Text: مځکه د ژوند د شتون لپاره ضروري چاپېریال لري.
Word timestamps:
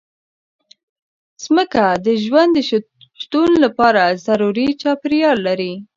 مځکه 1.53 1.83
د 2.05 2.07
ژوند 2.23 2.51
د 2.55 2.59
شتون 3.21 3.51
لپاره 3.63 4.03
ضروري 4.27 4.67
چاپېریال 4.81 5.37
لري. 5.47 5.73